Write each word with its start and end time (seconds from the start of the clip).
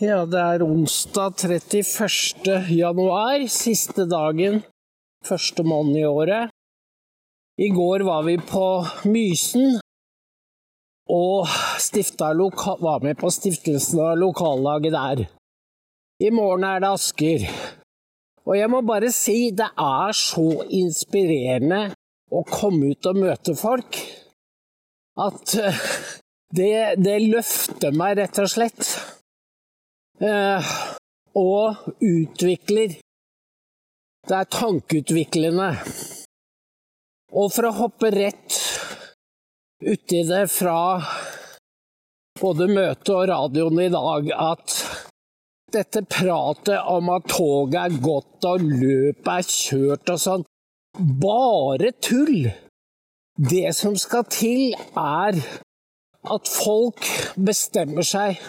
Ja, 0.00 0.22
det 0.24 0.40
er 0.40 0.62
onsdag 0.64 1.34
31. 1.44 2.46
januar, 2.72 3.42
siste 3.52 4.06
dagen, 4.08 4.62
første 5.28 5.60
måned 5.60 5.98
i 6.00 6.06
året. 6.08 6.54
I 7.60 7.68
går 7.68 8.06
var 8.08 8.24
vi 8.24 8.38
på 8.40 8.64
Mysen 9.12 9.76
og 11.12 11.52
var 12.80 13.04
med 13.04 13.20
på 13.20 13.28
stiftelsen 13.28 14.00
av 14.06 14.16
lokallaget 14.22 14.96
der. 14.96 15.22
I 16.24 16.32
morgen 16.32 16.64
er 16.64 16.80
det 16.80 16.94
Asker. 16.96 17.46
Og 18.48 18.56
jeg 18.56 18.72
må 18.72 18.80
bare 18.80 19.12
si, 19.12 19.50
det 19.52 19.68
er 19.68 20.16
så 20.16 20.48
inspirerende 20.64 21.90
å 22.32 22.46
komme 22.48 22.94
ut 22.94 23.12
og 23.12 23.20
møte 23.28 23.52
folk 23.52 24.00
at 25.20 25.58
eh, 25.60 25.86
det, 26.56 26.74
det 27.04 27.20
løfter 27.28 27.92
meg, 27.92 28.16
rett 28.16 28.40
og 28.40 28.54
slett 28.56 29.19
eh, 30.24 30.72
og 31.36 31.92
utvikler. 32.04 32.96
Det 34.28 34.36
er 34.36 34.50
tankeutviklende. 34.52 35.70
Og 37.30 37.52
for 37.54 37.68
å 37.68 37.76
hoppe 37.76 38.10
rett 38.12 38.58
uti 39.80 40.24
det 40.28 40.44
fra 40.52 41.00
både 42.40 42.66
møtet 42.70 43.12
og 43.14 43.28
radioen 43.30 43.80
i 43.84 43.90
dag, 43.92 44.30
at 44.34 44.76
dette 45.72 46.02
pratet 46.10 46.90
om 46.90 47.12
at 47.14 47.28
toget 47.30 47.78
er 47.80 47.98
gått 48.02 48.46
og 48.50 48.64
løpet 48.66 49.30
er 49.36 49.46
kjørt 49.46 50.12
og 50.14 50.22
sånn, 50.24 50.46
bare 51.22 51.92
tull! 52.02 52.50
Det 53.40 53.70
som 53.72 53.94
skal 53.96 54.26
til, 54.28 54.74
er 55.00 55.38
at 56.34 56.50
folk 56.50 57.06
bestemmer 57.40 58.04
seg 58.04 58.40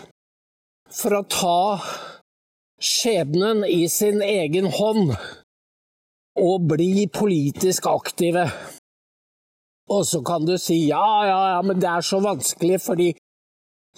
for 0.96 1.18
å 1.18 1.24
ta 1.30 1.60
skjebnen 2.82 3.64
i 3.68 3.86
sin 3.92 4.22
egen 4.26 4.70
hånd 4.74 5.14
og 6.42 6.68
bli 6.72 7.08
politisk 7.12 7.88
aktive. 7.92 8.48
Og 9.92 10.06
så 10.08 10.22
kan 10.26 10.46
du 10.48 10.56
si 10.62 10.86
ja, 10.88 11.06
ja, 11.28 11.40
ja, 11.56 11.62
men 11.66 11.80
det 11.82 11.90
er 11.90 12.06
så 12.06 12.22
vanskelig 12.24 12.80
fordi 12.84 13.10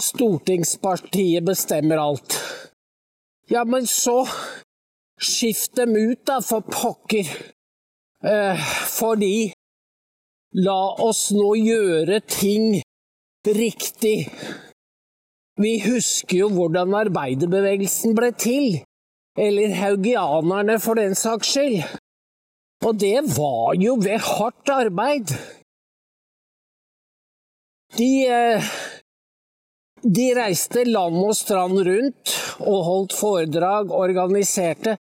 stortingspartiet 0.01 1.45
bestemmer 1.45 2.01
alt. 2.01 2.37
Ja, 3.51 3.63
men 3.63 3.85
så 3.87 4.23
skift 5.21 5.75
dem 5.77 5.95
ut, 5.95 6.23
da, 6.25 6.39
for 6.41 6.65
pokker. 6.65 7.29
Eh, 8.23 8.63
fordi 8.89 9.51
la 10.63 10.81
oss 11.03 11.27
nå 11.35 11.53
gjøre 11.59 12.21
ting 12.25 12.79
riktig. 13.45 14.31
Vi 15.63 15.77
husker 15.85 16.41
jo 16.41 16.49
hvordan 16.51 16.95
arbeiderbevegelsen 16.97 18.15
ble 18.17 18.33
til, 18.35 18.81
eller 19.39 19.75
haugianerne 19.79 20.75
for 20.83 20.99
den 20.99 21.15
saks 21.15 21.53
skyld. 21.55 21.83
Og 22.83 22.97
det 22.99 23.21
var 23.37 23.77
jo 23.79 23.95
ved 24.01 24.19
hardt 24.19 24.71
arbeid. 24.73 25.31
De, 27.95 28.11
eh, 28.27 28.71
de 30.03 30.27
reiste 30.35 30.83
land 30.83 31.21
og 31.23 31.35
strand 31.37 31.79
rundt 31.87 32.33
og 32.59 32.79
holdt 32.89 33.15
foredrag, 33.15 33.93
organiserte, 33.93 34.97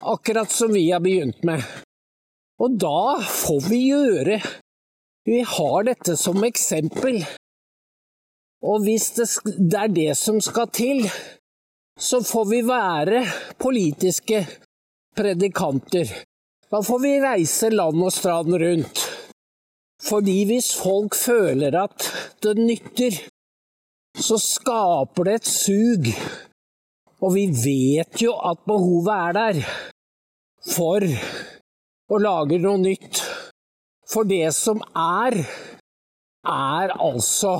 akkurat 0.00 0.52
som 0.52 0.72
vi 0.72 0.86
har 0.90 1.02
begynt 1.04 1.44
med. 1.44 1.60
Og 2.62 2.78
da 2.80 3.18
får 3.20 3.68
vi 3.68 3.82
gjøre 3.90 4.40
Vi 5.26 5.40
har 5.42 5.82
dette 5.82 6.14
som 6.16 6.44
eksempel. 6.46 7.24
Og 8.66 8.82
hvis 8.82 9.10
det, 9.16 9.28
det 9.70 9.80
er 9.80 9.92
det 9.94 10.12
som 10.18 10.40
skal 10.42 10.70
til, 10.74 11.04
så 11.98 12.20
får 12.26 12.48
vi 12.50 12.62
være 12.66 13.22
politiske 13.62 14.42
predikanter. 15.16 16.10
Da 16.70 16.82
får 16.82 16.98
vi 17.04 17.12
reise 17.22 17.70
land 17.70 18.02
og 18.02 18.12
strand 18.12 18.58
rundt. 18.62 19.04
Fordi 20.02 20.42
hvis 20.50 20.74
folk 20.76 21.14
føler 21.16 21.78
at 21.78 22.10
det 22.42 22.56
nytter, 22.58 23.16
så 24.18 24.38
skaper 24.40 25.28
det 25.28 25.34
et 25.40 25.48
sug. 25.48 26.10
Og 27.22 27.32
vi 27.34 27.46
vet 27.48 28.20
jo 28.22 28.34
at 28.50 28.60
behovet 28.68 29.14
er 29.14 29.36
der 29.38 29.62
for 30.74 31.06
å 32.12 32.20
lage 32.20 32.60
noe 32.60 32.82
nytt. 32.82 33.22
For 34.06 34.28
det 34.28 34.52
som 34.54 34.82
er, 34.92 35.38
er 36.46 36.92
altså 36.94 37.56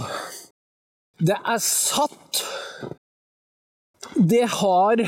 det 1.19 1.37
er 1.37 1.61
satt. 1.65 2.43
Det 4.17 4.45
har 4.61 5.01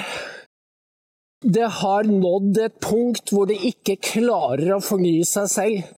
Det 1.42 1.68
har 1.70 2.02
nådd 2.02 2.58
et 2.58 2.80
punkt 2.82 3.30
hvor 3.30 3.46
det 3.46 3.60
ikke 3.62 3.94
klarer 4.02 4.72
å 4.74 4.82
fornye 4.82 5.22
seg 5.28 5.50
selv. 5.52 5.90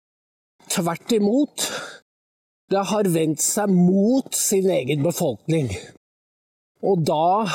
Tvert 0.68 1.14
imot. 1.16 1.64
Det 2.70 2.82
har 2.90 3.08
vendt 3.08 3.40
seg 3.40 3.72
mot 3.72 4.36
sin 4.36 4.68
egen 4.70 5.00
befolkning. 5.06 5.70
Og 6.84 7.06
da, 7.08 7.48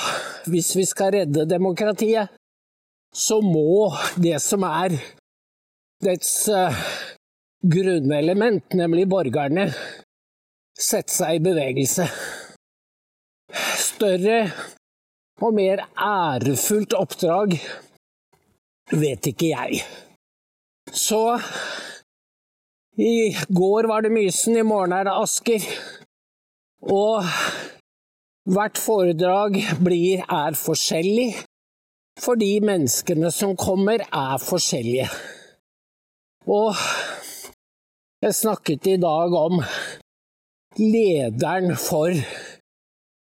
hvis 0.48 0.72
vi 0.78 0.86
skal 0.88 1.12
redde 1.12 1.44
demokratiet, 1.44 2.32
så 3.12 3.42
må 3.44 3.92
det 4.16 4.40
som 4.40 4.64
er 4.64 4.96
dets 6.02 6.32
uh, 6.48 6.72
grunnelement, 7.60 8.64
nemlig 8.72 9.04
borgerne, 9.12 9.68
sette 10.72 11.12
seg 11.12 11.36
i 11.36 11.44
bevegelse 11.44 12.08
større 13.94 14.38
og 15.42 15.54
mer 15.56 15.82
ærefullt 15.98 16.94
oppdrag 16.98 17.56
vet 18.92 19.26
ikke 19.30 19.50
jeg. 19.52 19.82
Så 20.92 21.38
i 22.98 23.34
går 23.50 23.88
var 23.90 24.04
det 24.04 24.12
Mysen, 24.14 24.56
i 24.56 24.62
morgen 24.62 24.92
er 24.92 25.08
det 25.08 25.16
Asker. 25.18 25.64
Og 26.94 27.24
hvert 28.54 28.78
foredrag 28.78 29.56
blir, 29.82 30.22
er 30.28 30.58
forskjellig, 30.58 31.32
fordi 32.20 32.52
menneskene 32.62 33.32
som 33.34 33.56
kommer, 33.56 34.04
er 34.04 34.42
forskjellige. 34.42 35.08
Og 36.46 36.76
jeg 38.22 38.36
snakket 38.36 38.86
i 38.92 38.98
dag 39.00 39.34
om 39.40 39.62
lederen 40.78 41.74
for 41.80 42.12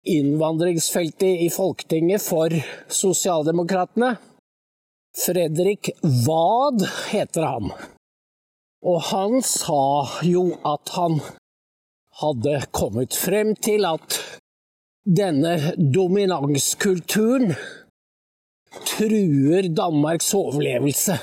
innvandringsfeltet 0.04 1.40
i 1.44 1.50
Folketinget 1.50 2.22
for 2.22 2.52
Sosialdemokratene. 2.88 4.16
Fredrik 5.26 5.90
Wad 6.02 6.86
heter 7.10 7.42
han. 7.42 7.70
Og 8.84 9.02
han 9.10 9.38
sa 9.46 10.04
jo 10.26 10.48
at 10.66 10.92
han 10.96 11.20
hadde 12.20 12.58
kommet 12.74 13.16
frem 13.16 13.54
til 13.56 13.86
at 13.88 14.18
denne 15.04 15.74
dominanskulturen 15.78 17.54
truer 18.84 19.68
Danmarks 19.68 20.34
overlevelse. 20.34 21.18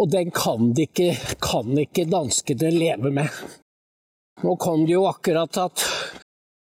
Og 0.00 0.10
den 0.10 0.32
kan, 0.34 0.72
ikke, 0.76 1.12
kan 1.40 1.78
ikke 1.78 2.08
danskene 2.10 2.70
leve 2.74 3.12
med. 3.14 3.28
Nå 4.42 4.56
kom 4.56 4.86
det 4.88 4.96
jo 4.96 5.06
akkurat 5.06 5.58
at 5.60 5.84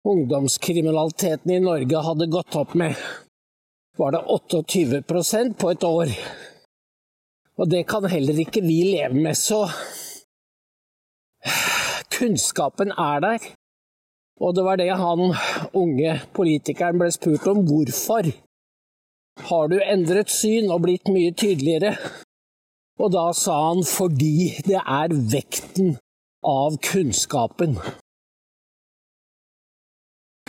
ungdomskriminaliteten 0.05 1.51
i 1.51 1.59
Norge 1.63 2.03
hadde 2.03 2.29
gått 2.31 2.55
opp 2.55 2.75
med 2.77 2.95
var 3.97 4.11
det 4.11 4.21
28% 4.29 5.53
på 5.57 5.69
et 5.73 5.83
år. 5.83 6.11
Og 7.57 7.69
det 7.69 7.87
kan 7.89 8.05
heller 8.05 8.37
ikke 8.39 8.61
vi 8.61 8.83
leve 8.91 9.17
med, 9.17 9.37
så 9.37 9.65
kunnskapen 12.13 12.93
er 12.93 13.23
der. 13.25 13.47
Og 14.37 14.53
det 14.55 14.65
var 14.65 14.77
det 14.77 14.91
han 14.93 15.31
unge 15.73 16.19
politikeren 16.37 16.99
ble 17.01 17.09
spurt 17.11 17.47
om. 17.49 17.63
Hvorfor 17.65 18.29
har 19.49 19.69
du 19.71 19.77
endret 19.81 20.29
syn 20.29 20.69
og 20.73 20.83
blitt 20.85 21.09
mye 21.09 21.33
tydeligere? 21.33 21.95
Og 23.01 23.13
da 23.13 23.31
sa 23.37 23.57
han 23.69 23.83
fordi 23.85 24.53
det 24.65 24.81
er 24.81 25.13
vekten 25.33 25.95
av 26.45 26.77
kunnskapen. 26.85 27.77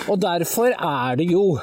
Og 0.08 0.20
derfor 0.22 0.72
er 0.72 1.16
det 1.20 1.28
jo 1.28 1.58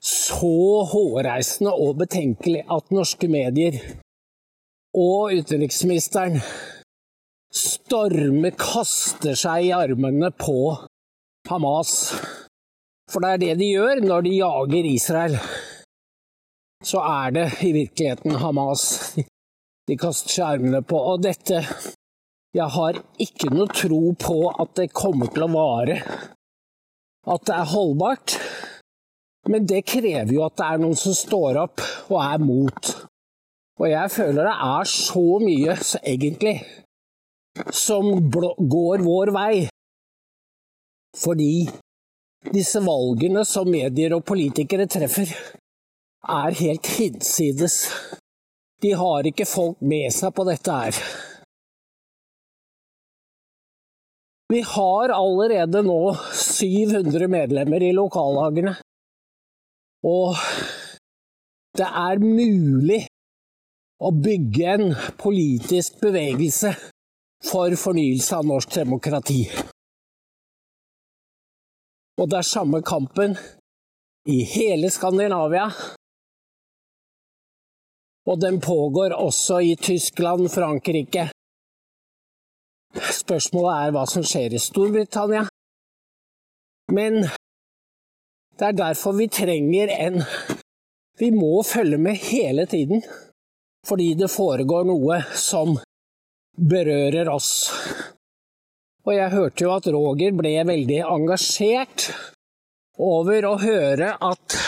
så 0.00 0.84
hårreisende 0.88 1.72
og 1.76 1.98
betenkelig 2.00 2.62
at 2.72 2.94
norske 2.94 3.28
medier 3.28 3.76
og 4.96 5.34
utenriksministeren 5.36 6.40
stormer, 7.50 8.54
kaster 8.56 9.36
seg 9.38 9.68
i 9.68 9.74
armene 9.76 10.30
på 10.32 10.56
Hamas. 11.50 11.92
For 13.10 13.22
det 13.22 13.34
er 13.34 13.42
det 13.42 13.54
de 13.60 13.70
gjør 13.74 14.00
når 14.06 14.26
de 14.26 14.34
jager 14.38 14.90
Israel. 14.94 15.36
Så 16.86 17.02
er 17.04 17.36
det 17.36 17.46
i 17.66 17.74
virkeligheten 17.76 18.38
Hamas 18.40 18.84
de 19.90 19.96
kaster 20.00 20.32
seg 20.32 20.44
i 20.44 20.50
armene 20.56 20.82
på. 20.86 20.96
Og 20.96 21.22
dette 21.26 21.64
Jeg 22.50 22.66
har 22.74 22.96
ikke 23.22 23.52
noe 23.54 23.70
tro 23.70 24.14
på 24.18 24.36
at 24.50 24.72
det 24.74 24.88
kommer 24.90 25.28
til 25.30 25.44
å 25.44 25.52
vare 25.52 26.00
at 27.28 27.46
det 27.48 27.56
er 27.56 27.72
holdbart. 27.72 28.36
Men 29.50 29.66
det 29.68 29.86
krever 29.88 30.32
jo 30.34 30.44
at 30.46 30.56
det 30.60 30.66
er 30.66 30.82
noen 30.82 30.98
som 30.98 31.16
står 31.16 31.58
opp 31.62 31.82
og 32.10 32.18
er 32.22 32.42
mot. 32.42 32.90
Og 33.80 33.86
jeg 33.88 34.12
føler 34.12 34.44
det 34.44 34.56
er 34.68 34.90
så 34.92 35.26
mye, 35.40 35.76
egentlig, 36.04 36.56
som 37.72 38.10
går 38.30 39.04
vår 39.06 39.32
vei. 39.34 39.54
Fordi 41.16 41.54
disse 42.52 42.80
valgene 42.84 43.44
som 43.48 43.68
medier 43.72 44.14
og 44.16 44.26
politikere 44.28 44.86
treffer, 44.88 45.32
er 46.20 46.60
helt 46.60 46.86
hinsides. 46.98 47.80
De 48.80 48.92
har 48.96 49.26
ikke 49.28 49.48
folk 49.48 49.80
med 49.80 50.12
seg 50.14 50.32
på 50.36 50.44
dette 50.48 50.76
her. 50.76 51.00
Vi 54.50 54.60
har 54.66 55.08
allerede 55.08 55.82
nå 55.86 56.14
700 56.34 57.28
medlemmer 57.30 57.82
i 57.82 57.92
lokallagene. 57.94 58.72
Og 60.02 60.34
det 61.78 61.86
er 61.86 62.18
mulig 62.18 63.04
å 64.02 64.10
bygge 64.10 64.72
en 64.72 64.90
politisk 65.22 66.00
bevegelse 66.02 66.74
for 67.46 67.78
fornyelse 67.78 68.40
av 68.40 68.50
norsk 68.50 68.74
demokrati. 68.80 69.40
Og 72.18 72.26
det 72.26 72.42
er 72.42 72.50
samme 72.50 72.82
kampen 72.82 73.38
i 74.26 74.42
hele 74.50 74.90
Skandinavia. 74.90 75.70
Og 78.26 78.42
den 78.42 78.58
pågår 78.60 79.14
også 79.14 79.62
i 79.62 79.76
Tyskland, 79.78 80.50
Frankrike. 80.50 81.30
Spørsmålet 83.30 83.76
er 83.78 83.92
hva 83.94 84.00
som 84.10 84.24
skjer 84.26 84.56
i 84.56 84.58
Storbritannia. 84.58 85.44
Men 86.90 87.20
det 88.58 88.64
er 88.66 88.74
derfor 88.74 89.14
vi 89.14 89.28
trenger 89.30 89.92
en 89.94 90.24
Vi 91.20 91.28
må 91.30 91.60
følge 91.62 91.98
med 92.00 92.16
hele 92.16 92.64
tiden, 92.66 93.04
fordi 93.86 94.14
det 94.18 94.30
foregår 94.32 94.88
noe 94.88 95.20
som 95.36 95.76
berører 96.72 97.28
oss. 97.30 97.70
Og 99.06 99.12
jeg 99.14 99.34
hørte 99.36 99.64
jo 99.66 99.74
at 99.76 99.86
Roger 99.94 100.34
ble 100.34 100.54
veldig 100.66 100.98
engasjert 101.04 102.08
over 102.98 103.46
å 103.46 103.54
høre 103.62 104.14
at 104.16 104.58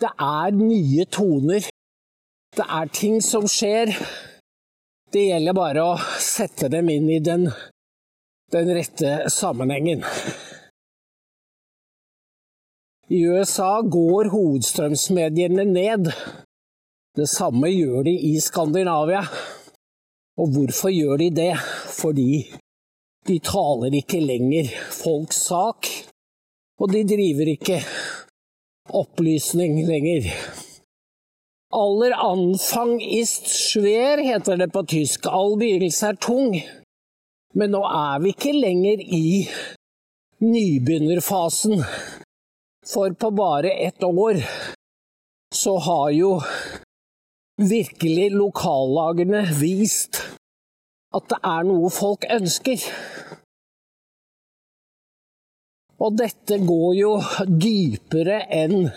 det 0.00 0.14
er 0.16 0.56
nye 0.56 1.04
toner. 1.12 1.66
Det 2.56 2.68
er 2.78 2.94
ting 2.94 3.20
som 3.20 3.50
skjer. 3.50 3.92
Det 5.12 5.26
gjelder 5.32 5.58
bare 5.58 5.82
å 5.82 5.98
sette 6.40 6.70
dem 6.72 6.88
inn 6.88 7.08
i 7.12 7.18
den, 7.20 7.50
den 8.52 8.70
rette 8.72 9.28
sammenhengen. 9.30 10.04
I 13.10 13.18
USA 13.26 13.80
går 13.82 14.30
hovedstrømsmediene 14.32 15.66
ned. 15.68 16.12
Det 17.18 17.26
samme 17.28 17.68
gjør 17.68 18.06
de 18.06 18.14
i 18.30 18.38
Skandinavia. 18.40 19.24
Og 20.40 20.54
hvorfor 20.54 20.94
gjør 20.94 21.20
de 21.20 21.28
det? 21.34 21.52
Fordi 21.98 22.46
de 23.28 23.36
taler 23.44 23.98
ikke 23.98 24.22
lenger 24.24 24.70
folks 24.94 25.42
sak, 25.50 25.90
og 26.80 26.94
de 26.94 27.04
driver 27.04 27.52
ikke 27.52 27.82
opplysning 29.02 29.82
lenger. 29.90 30.30
Aller 31.72 32.12
anfang 32.18 33.00
ist 33.00 33.46
schwer, 33.48 34.18
heter 34.18 34.56
det 34.56 34.72
på 34.72 34.82
tysk. 34.82 35.26
All 35.26 35.54
begynnelse 35.58 36.08
er 36.08 36.16
tung. 36.18 36.56
Men 37.54 37.70
nå 37.74 37.82
er 37.86 38.18
vi 38.22 38.32
ikke 38.34 38.54
lenger 38.56 39.02
i 39.02 39.46
nybegynnerfasen. 40.42 41.84
For 42.90 43.14
på 43.14 43.30
bare 43.30 43.70
ett 43.86 44.02
år 44.02 44.42
så 45.54 45.76
har 45.78 46.10
jo 46.10 46.32
virkelig 47.60 48.30
lokallagene 48.34 49.44
vist 49.60 50.22
at 51.14 51.26
det 51.30 51.38
er 51.44 51.66
noe 51.68 51.90
folk 51.94 52.26
ønsker. 52.30 52.82
Og 56.00 56.18
dette 56.18 56.58
går 56.64 56.92
jo 56.98 57.14
dypere 57.46 58.42
enn 58.58 58.88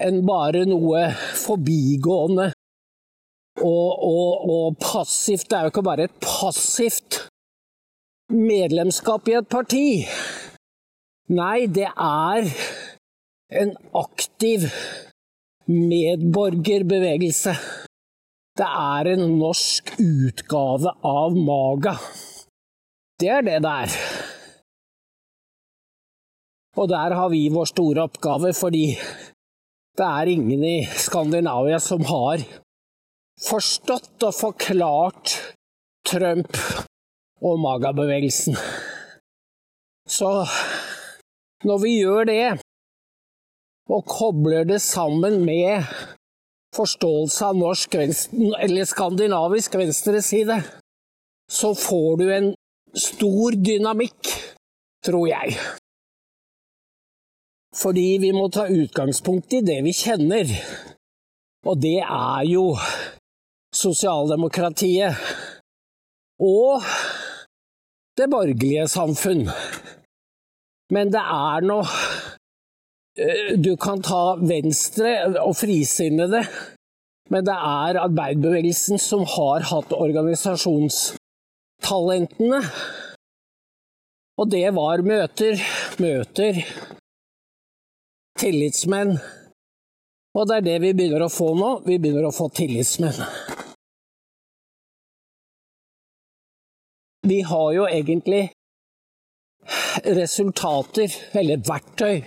enn 0.00 0.22
bare 0.26 0.64
noe 0.68 1.04
forbigående 1.42 2.50
og, 3.60 3.90
og, 4.06 4.50
og, 4.54 4.78
passivt. 4.80 5.48
Det 5.50 5.58
er 5.58 5.66
jo 5.66 5.72
ikke 5.74 5.86
bare 5.86 6.08
et 6.08 6.16
passivt 6.24 7.24
medlemskap 8.32 9.28
i 9.28 9.36
et 9.40 9.50
parti. 9.50 9.84
Nei, 11.30 11.66
det 11.70 11.90
er 11.90 12.48
en 13.60 13.74
aktiv 13.98 14.66
medborgerbevegelse. 15.70 17.54
Det 18.60 18.66
er 18.66 19.12
en 19.14 19.24
norsk 19.38 19.94
utgave 20.02 20.92
av 21.06 21.36
Maga. 21.36 21.94
Det 23.20 23.30
er 23.30 23.46
det 23.46 23.58
det 23.64 23.74
er. 23.84 23.96
Og 26.80 26.88
der 26.88 27.14
har 27.18 27.28
vi 27.32 27.48
vår 27.52 27.68
store 27.68 28.06
oppgave, 28.08 28.52
fordi 28.56 28.84
det 29.98 30.06
er 30.06 30.30
ingen 30.32 30.62
i 30.64 30.76
Skandinavia 30.86 31.80
som 31.82 32.04
har 32.08 32.44
forstått 33.40 34.26
og 34.28 34.36
forklart 34.36 35.34
Trump 36.06 36.56
og 37.40 37.60
Maga-bevegelsen. 37.62 38.56
Så 40.08 40.30
når 41.64 41.82
vi 41.82 41.92
gjør 42.00 42.24
det, 42.28 42.44
og 43.90 44.06
kobler 44.06 44.64
det 44.68 44.80
sammen 44.82 45.40
med 45.44 45.86
forståelse 46.76 47.48
av 47.50 47.58
norsk 47.58 47.96
eller 47.98 48.86
skandinavisk 48.86 49.74
venstreside, 49.80 50.60
så 51.50 51.72
får 51.74 52.10
du 52.20 52.26
en 52.30 52.50
stor 52.94 53.56
dynamikk, 53.58 54.30
tror 55.06 55.26
jeg. 55.32 55.58
Fordi 57.76 58.18
vi 58.20 58.32
må 58.34 58.48
ta 58.50 58.66
utgangspunkt 58.66 59.52
i 59.54 59.62
det 59.62 59.78
vi 59.86 59.92
kjenner, 59.94 60.50
og 61.66 61.78
det 61.82 62.00
er 62.02 62.42
jo 62.50 62.64
sosialdemokratiet 63.76 65.20
og 66.42 66.82
det 68.18 68.26
borgerlige 68.32 68.88
samfunn. 68.90 69.46
Men 70.90 71.12
det 71.14 71.22
er 71.22 71.68
noe 71.68 71.86
Eh, 73.20 73.58
du 73.58 73.76
kan 73.76 74.02
ta 74.02 74.36
Venstre 74.38 75.26
og 75.42 75.56
frisinnede, 75.58 76.44
men 77.30 77.44
det 77.46 77.54
er 77.54 78.04
arbeiderbevegelsen 78.04 78.98
som 79.02 79.24
har 79.28 79.60
hatt 79.68 79.92
organisasjonstalentene. 79.92 82.60
Og 84.40 84.50
det 84.54 84.74
var 84.76 85.02
møter, 85.04 85.54
møter, 86.00 86.52
tillitsmenn. 88.40 89.16
Og 90.36 90.46
det 90.48 90.60
er 90.60 90.66
det 90.66 90.76
vi 90.84 90.94
begynner 90.96 91.26
å 91.26 91.32
få 91.32 91.52
nå. 91.58 91.70
Vi 91.86 91.98
begynner 91.98 92.28
å 92.28 92.34
få 92.34 92.48
tillitsmenn. 92.54 93.20
Vi 97.26 97.40
har 97.44 97.68
jo 97.76 97.86
egentlig 97.86 98.48
resultater, 100.06 101.12
eller 101.36 101.60
verktøy, 101.66 102.22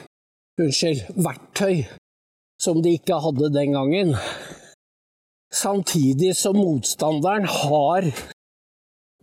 unnskyld, 0.61 1.07
verktøy 1.25 1.85
som 2.61 2.81
de 2.83 2.93
ikke 2.99 3.17
hadde 3.23 3.49
den 3.55 3.73
gangen. 3.75 4.13
Samtidig 5.53 6.33
som 6.37 6.57
motstanderen 6.57 7.47
har 7.49 8.07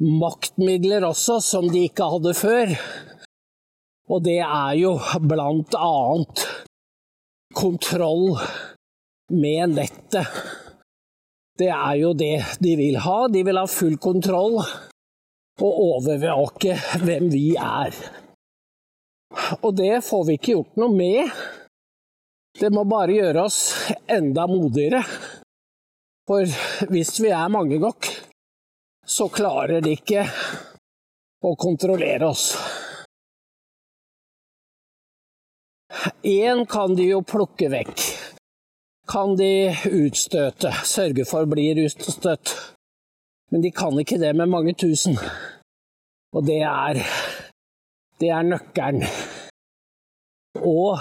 maktmidler 0.01 1.07
også, 1.09 1.41
som 1.45 1.69
de 1.71 1.87
ikke 1.89 2.09
hadde 2.15 2.35
før. 2.39 2.75
Og 4.11 4.25
det 4.27 4.41
er 4.43 4.75
jo 4.81 4.97
blant 5.31 5.77
annet 5.79 6.45
kontroll 7.55 8.39
med 9.33 9.75
nettet. 9.75 10.27
Det 11.59 11.69
er 11.69 11.95
jo 12.01 12.13
det 12.17 12.37
de 12.61 12.77
vil 12.77 12.97
ha. 13.05 13.29
De 13.29 13.43
vil 13.45 13.59
ha 13.61 13.67
full 13.69 13.99
kontroll 14.01 14.61
og 15.61 15.81
overvåke 15.85 16.77
hvem 17.03 17.29
vi 17.33 17.53
er. 17.61 17.97
Og 19.61 19.75
det 19.77 20.01
får 20.07 20.25
vi 20.27 20.39
ikke 20.39 20.55
gjort 20.55 20.81
noe 20.81 20.95
med. 20.95 21.43
Det 22.61 22.71
må 22.75 22.85
bare 22.89 23.15
gjøre 23.19 23.45
oss 23.45 23.61
enda 24.11 24.47
modigere. 24.51 25.03
For 26.29 26.47
hvis 26.91 27.13
vi 27.23 27.31
er 27.35 27.53
mange 27.53 27.79
nok, 27.83 28.09
så 29.07 29.29
klarer 29.33 29.83
de 29.83 29.95
ikke 29.99 30.25
å 31.47 31.55
kontrollere 31.59 32.29
oss. 32.31 32.53
Én 36.25 36.67
kan 36.69 36.95
de 36.97 37.07
jo 37.09 37.23
plukke 37.25 37.71
vekk. 37.73 38.03
Kan 39.09 39.37
de 39.39 39.73
utstøte, 39.89 40.73
sørge 40.85 41.25
for 41.25 41.49
blir 41.49 41.81
utstøtt. 41.87 42.53
Men 43.51 43.65
de 43.65 43.71
kan 43.75 43.97
ikke 43.99 44.21
det 44.21 44.35
med 44.37 44.53
mange 44.53 44.75
tusen. 44.79 45.17
Og 46.37 46.45
det 46.47 46.61
er 46.63 47.01
det 48.21 48.29
er 48.29 48.45
nøkkelen. 48.45 49.07
Og 50.61 51.01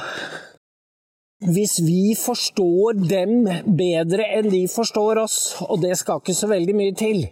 hvis 1.53 1.79
vi 1.83 2.15
forstår 2.19 3.01
dem 3.09 3.43
bedre 3.79 4.27
enn 4.37 4.47
de 4.53 4.63
forstår 4.71 5.19
oss, 5.25 5.39
og 5.67 5.81
det 5.83 5.97
skal 5.99 6.23
ikke 6.23 6.37
så 6.37 6.47
veldig 6.51 6.75
mye 6.79 6.95
til 6.95 7.27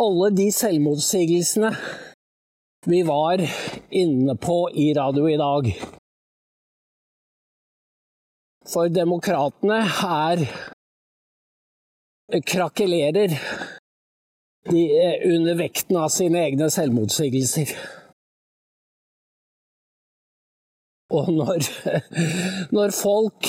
Alle 0.00 0.30
de 0.34 0.46
selvmotsigelsene 0.54 1.70
vi 2.86 3.02
var 3.06 3.42
inne 3.90 4.36
på 4.40 4.58
i 4.74 4.92
radio 4.96 5.26
i 5.28 5.36
dag. 5.36 5.72
For 8.68 8.92
demokratene 8.92 9.80
er 9.80 10.44
krakelerer 12.46 13.32
de, 14.70 14.82
under 15.24 15.56
vekten 15.58 15.96
av 15.96 16.10
sine 16.12 16.44
egne 16.44 16.68
selvmotsigelser. 16.70 17.72
Og 21.10 21.32
når, 21.34 21.66
når 22.76 22.94
folk, 22.94 23.48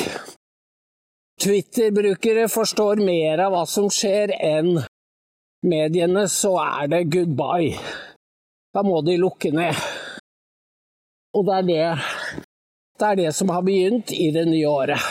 Twitter-brukere, 1.41 2.47
forstår 2.49 3.03
mer 3.05 3.43
av 3.45 3.53
hva 3.53 3.65
som 3.69 3.89
skjer 3.93 4.33
enn 4.37 4.79
mediene, 5.65 6.25
så 6.29 6.55
er 6.63 6.89
det 6.89 7.03
goodbye. 7.13 7.77
Da 8.71 8.81
må 8.87 9.01
de 9.05 9.19
lukke 9.21 9.51
ned. 9.53 9.77
Og 11.37 11.45
det 11.47 11.57
er 11.57 11.67
det, 11.67 12.10
det 13.01 13.07
er 13.09 13.17
det 13.17 13.31
som 13.33 13.49
har 13.49 13.63
begynt 13.65 14.11
i 14.13 14.29
det 14.33 14.45
nye 14.45 14.69
året. 14.69 15.01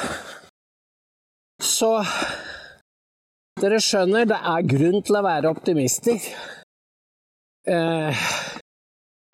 Så 1.61 1.91
dere 3.61 3.81
skjønner, 3.83 4.29
det 4.31 4.39
er 4.39 4.69
grunn 4.69 5.03
til 5.05 5.19
å 5.19 5.25
være 5.27 5.51
optimister. 5.51 6.23
Eh, 7.69 8.23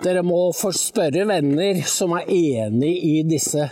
dere 0.03 0.23
må 0.27 0.41
få 0.57 0.73
spørre 0.75 1.27
venner 1.29 1.83
som 1.89 2.17
er 2.17 2.33
enig 2.33 2.95
i 3.07 3.15
disse 3.29 3.69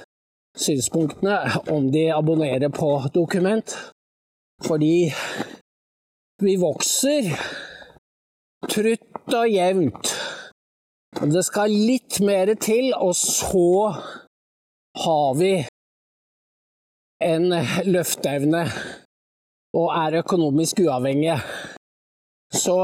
synspunktene, 0.55 1.41
om 1.73 1.89
de 1.91 2.07
abonnerer 2.15 2.71
på 2.73 2.91
dokument. 3.15 3.75
Fordi 4.65 5.11
vi 6.45 6.55
vokser 6.61 7.33
trutt 8.71 9.35
og 9.35 9.49
jevnt. 9.51 10.13
Det 11.35 11.45
skal 11.47 11.73
litt 11.73 12.21
mer 12.27 12.53
til, 12.61 12.93
og 12.95 13.15
så 13.19 13.67
har 14.95 15.35
vi 15.39 15.53
en 17.25 17.49
løfteevne 17.89 18.65
og 19.75 19.89
er 19.99 20.21
økonomisk 20.23 20.85
uavhengige. 20.85 21.39
Så 22.55 22.77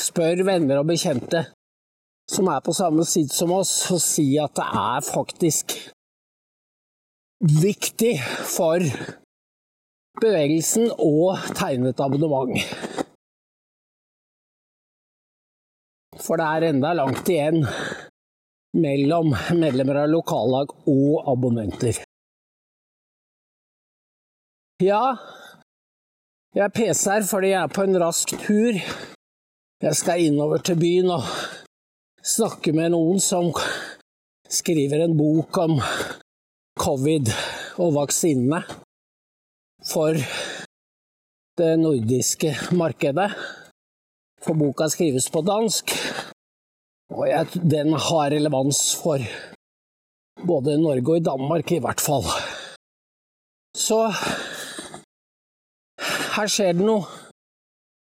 spør 0.00 0.44
venner 0.44 0.82
og 0.82 0.90
bekjente 0.90 1.46
som 2.30 2.48
er 2.50 2.60
på 2.60 2.74
samme 2.74 3.04
side 3.06 3.30
som 3.32 3.52
oss, 3.54 3.86
og 3.94 4.00
si 4.02 4.26
at 4.42 4.56
det 4.58 4.66
er 4.66 5.04
faktisk 5.06 5.76
viktig 7.62 8.16
for 8.50 8.82
bevegelsen 10.20 10.90
å 10.98 11.36
tegne 11.54 11.92
et 11.92 12.02
abonnement. 12.02 12.56
For 16.16 16.40
det 16.40 16.46
er 16.48 16.70
enda 16.72 16.94
langt 16.96 17.28
igjen 17.28 17.62
mellom 18.76 19.32
medlemmer 19.56 20.02
av 20.02 20.10
lokallag 20.12 20.72
og 20.90 21.28
abonnenter. 21.32 22.02
Ja, 24.82 25.16
jeg 26.56 26.64
er 26.66 26.72
PC-er 26.72 27.24
fordi 27.28 27.54
jeg 27.54 27.62
er 27.62 27.72
på 27.72 27.86
en 27.86 27.98
rask 28.00 28.34
tur. 28.44 28.76
Jeg 29.82 29.96
skal 29.96 30.24
innover 30.24 30.60
til 30.64 30.78
byen 30.80 31.10
og 31.14 31.24
snakke 32.24 32.72
med 32.76 32.92
noen 32.92 33.20
som 33.20 33.50
skriver 34.48 35.04
en 35.04 35.16
bok 35.16 35.58
om 35.64 35.78
covid 36.80 37.32
og 37.80 37.94
vaksinene 37.96 38.60
for 39.86 40.16
det 41.56 41.72
nordiske 41.80 42.52
markedet. 42.76 43.30
For 44.44 44.56
boka 44.56 44.88
skrives 44.92 45.30
på 45.32 45.40
dansk, 45.40 45.92
og 47.14 47.28
jeg, 47.28 47.46
den 47.70 47.92
har 47.92 48.30
relevans 48.34 48.80
for 49.02 49.22
både 50.46 50.78
Norge 50.82 51.12
og 51.12 51.16
i 51.16 51.24
Danmark, 51.24 51.72
i 51.72 51.78
hvert 51.78 52.00
fall. 52.00 52.26
Så 53.76 54.00
her 56.36 56.50
skjer 56.52 56.72
det 56.76 56.86
noe. 56.86 57.06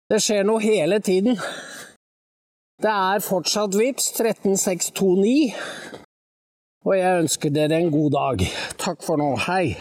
Det 0.09 0.21
skjer 0.21 0.45
noe 0.45 0.61
hele 0.61 0.99
tiden. 0.99 1.39
Det 2.81 2.91
er 2.91 3.23
fortsatt 3.23 3.77
VIPS 3.79 4.11
13629, 4.17 5.53
og 6.85 6.97
jeg 6.97 7.21
ønsker 7.23 7.53
dere 7.55 7.79
en 7.79 7.93
god 7.93 8.11
dag. 8.17 8.47
Takk 8.77 9.05
for 9.05 9.21
nå. 9.21 9.31
Hei! 9.47 9.77